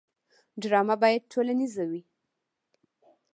[0.61, 2.01] ډرامه باید ټولنیزه وي